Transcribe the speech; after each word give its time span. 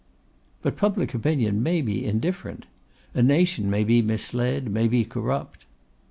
'But 0.63 0.77
public 0.77 1.13
opinion 1.13 1.61
may 1.61 1.79
be 1.83 2.03
indifferent. 2.07 2.65
A 3.13 3.21
nation 3.21 3.69
may 3.69 3.83
be 3.83 4.01
misled, 4.01 4.71
may 4.71 4.87
be 4.87 5.05
corrupt. 5.05 5.65